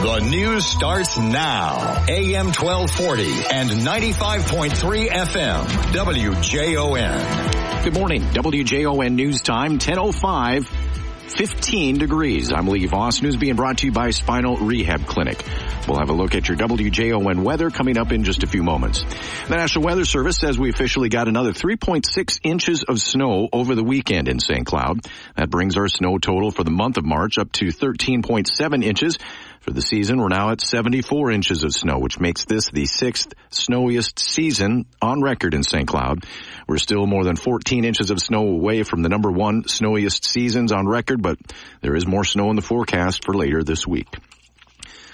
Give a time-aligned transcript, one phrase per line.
[0.00, 2.06] The news starts now.
[2.08, 5.64] AM 1240 and 95.3 FM.
[5.92, 7.84] WJON.
[7.84, 8.22] Good morning.
[8.22, 10.70] WJON News Time, 1005.
[11.36, 12.50] 15 degrees.
[12.50, 13.22] I'm Lee Voss.
[13.22, 15.44] News being brought to you by Spinal Rehab Clinic.
[15.86, 19.02] We'll have a look at your WJON weather coming up in just a few moments.
[19.48, 23.84] The National Weather Service says we officially got another 3.6 inches of snow over the
[23.84, 24.66] weekend in St.
[24.66, 25.00] Cloud.
[25.36, 29.18] That brings our snow total for the month of March up to 13.7 inches.
[29.60, 33.34] For the season, we're now at 74 inches of snow, which makes this the sixth
[33.50, 35.86] snowiest season on record in St.
[35.86, 36.24] Cloud.
[36.66, 40.72] We're still more than 14 inches of snow away from the number one snowiest seasons
[40.72, 41.36] on record, but
[41.82, 44.08] there is more snow in the forecast for later this week.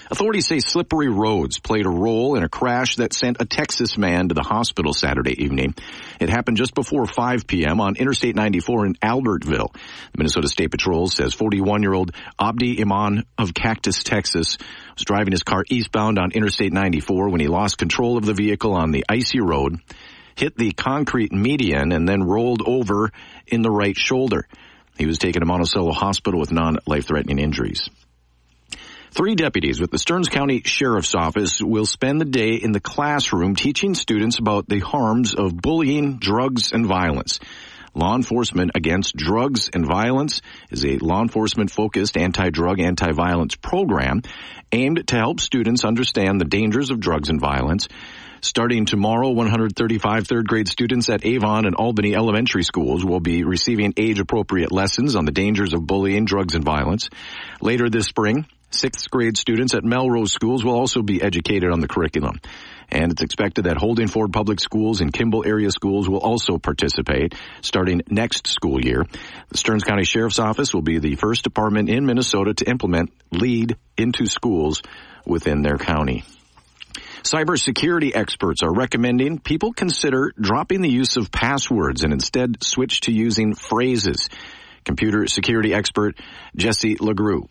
[0.09, 4.29] Authorities say slippery roads played a role in a crash that sent a Texas man
[4.29, 5.75] to the hospital Saturday evening.
[6.21, 7.81] It happened just before 5 p.m.
[7.81, 9.73] on Interstate 94 in Albertville.
[9.73, 14.57] The Minnesota State Patrol says 41-year-old Abdi Iman of Cactus, Texas
[14.95, 18.73] was driving his car eastbound on Interstate 94 when he lost control of the vehicle
[18.73, 19.75] on the icy road,
[20.35, 23.11] hit the concrete median, and then rolled over
[23.45, 24.47] in the right shoulder.
[24.97, 27.89] He was taken to Monticello Hospital with non-life-threatening injuries.
[29.17, 33.55] Three deputies with the Stearns County Sheriff's Office will spend the day in the classroom
[33.55, 37.39] teaching students about the harms of bullying, drugs, and violence.
[37.95, 44.21] Law Enforcement Against Drugs and Violence is a law enforcement focused anti-drug, anti-violence program
[44.71, 47.87] aimed to help students understand the dangers of drugs and violence.
[48.41, 53.95] Starting tomorrow, 135 third grade students at Avon and Albany elementary schools will be receiving
[53.97, 57.09] age appropriate lessons on the dangers of bullying, drugs, and violence.
[57.61, 61.87] Later this spring, Sixth grade students at Melrose schools will also be educated on the
[61.87, 62.39] curriculum.
[62.89, 68.01] And it's expected that Holdingford Public Schools and Kimball area schools will also participate starting
[68.09, 69.05] next school year.
[69.49, 73.77] The Stearns County Sheriff's Office will be the first department in Minnesota to implement LEAD
[73.97, 74.81] into schools
[75.25, 76.23] within their county.
[77.23, 83.11] Cybersecurity experts are recommending people consider dropping the use of passwords and instead switch to
[83.11, 84.29] using phrases.
[84.85, 86.17] Computer security expert
[86.55, 87.47] Jesse LeGroux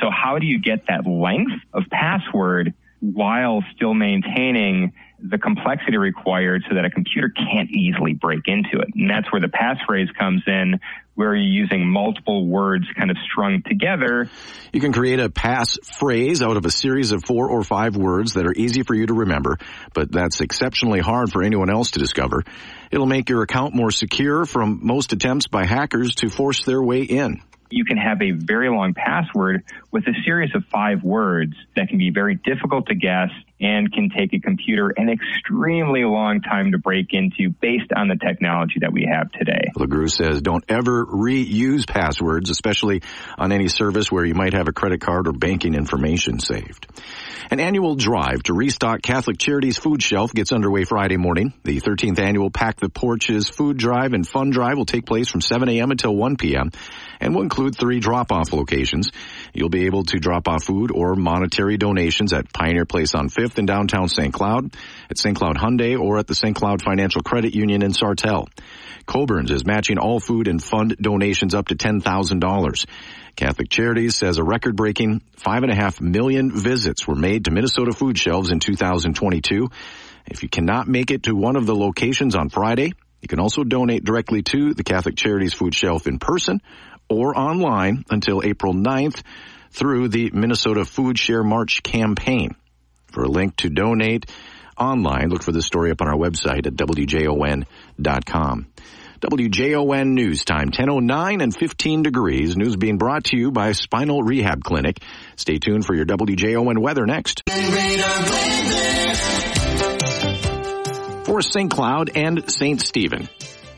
[0.00, 6.64] so how do you get that length of password while still maintaining the complexity required
[6.68, 8.88] so that a computer can't easily break into it?
[8.94, 10.78] And that's where the passphrase comes in,
[11.14, 14.30] where you're using multiple words kind of strung together.
[14.72, 18.34] You can create a pass phrase out of a series of four or five words
[18.34, 19.58] that are easy for you to remember,
[19.94, 22.44] but that's exceptionally hard for anyone else to discover.
[22.92, 27.02] It'll make your account more secure from most attempts by hackers to force their way
[27.02, 31.88] in you can have a very long password with a series of five words that
[31.88, 33.30] can be very difficult to guess
[33.60, 38.16] and can take a computer an extremely long time to break into based on the
[38.16, 39.70] technology that we have today.
[39.76, 43.02] LeGroux says don't ever reuse passwords, especially
[43.36, 46.86] on any service where you might have a credit card or banking information saved.
[47.50, 51.54] An annual drive to restock Catholic Charities food shelf gets underway Friday morning.
[51.64, 55.40] The 13th annual Pack the Porches food drive and fun drive will take place from
[55.40, 55.90] 7 a.m.
[55.90, 56.70] until 1 p.m.
[57.20, 59.10] and will include three drop-off locations.
[59.54, 63.47] You'll be able to drop off food or monetary donations at Pioneer Place on 5th
[63.56, 64.34] in downtown St.
[64.34, 64.74] Cloud,
[65.08, 65.36] at St.
[65.36, 66.56] Cloud Hyundai, or at the St.
[66.56, 68.48] Cloud Financial Credit Union in Sartell.
[69.06, 72.86] Coborn's is matching all food and fund donations up to $10,000.
[73.36, 78.50] Catholic Charities says a and a half million visits were made to Minnesota food shelves
[78.50, 79.68] in 2022.
[80.26, 82.92] If you cannot make it to one of the locations on Friday,
[83.22, 86.60] you can also donate directly to the Catholic Charities food shelf in person
[87.08, 89.22] or online until April 9th
[89.70, 92.54] through the Minnesota Food Share March campaign.
[93.12, 94.26] For a link to donate
[94.76, 97.66] online, look for the story up on our website at wjon.com.
[99.20, 102.56] WJON News Time, 1009 and 15 degrees.
[102.56, 104.98] News being brought to you by Spinal Rehab Clinic.
[105.34, 107.42] Stay tuned for your WJON weather next.
[111.24, 111.70] For St.
[111.70, 112.80] Cloud and St.
[112.80, 113.28] Stephen.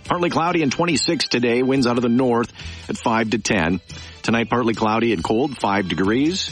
[0.05, 1.63] Partly cloudy and 26 today.
[1.63, 2.53] Winds out of the north
[2.91, 3.81] at 5 to 10.
[4.23, 6.51] Tonight, partly cloudy and cold, 5 degrees.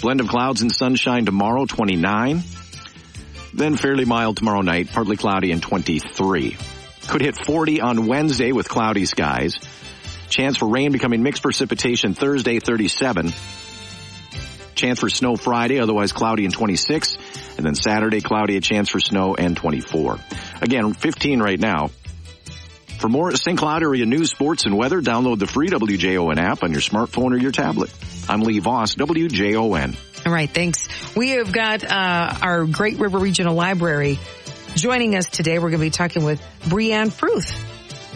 [0.00, 2.42] Blend of clouds and sunshine tomorrow, 29.
[3.54, 6.56] Then fairly mild tomorrow night, partly cloudy and 23.
[7.08, 9.58] Could hit 40 on Wednesday with cloudy skies.
[10.28, 13.32] Chance for rain becoming mixed precipitation Thursday, 37.
[14.74, 17.16] Chance for snow Friday, otherwise cloudy and 26.
[17.56, 20.18] And then Saturday, cloudy, a chance for snow and 24.
[20.60, 21.88] Again, 15 right now.
[22.98, 23.58] For more St.
[23.58, 27.38] Cloud area news, sports, and weather, download the free WJON app on your smartphone or
[27.38, 27.90] your tablet.
[28.28, 29.96] I'm Lee Voss, WJON.
[30.26, 30.88] All right, thanks.
[31.16, 34.18] We have got uh, our Great River Regional Library
[34.76, 37.75] Joining us today, we're going to be talking with Breanne Fruth.